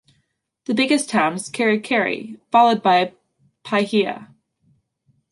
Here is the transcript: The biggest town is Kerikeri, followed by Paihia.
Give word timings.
The 0.65 0.73
biggest 0.73 1.11
town 1.11 1.33
is 1.35 1.47
Kerikeri, 1.51 2.39
followed 2.51 2.81
by 2.81 3.13
Paihia. 3.63 4.29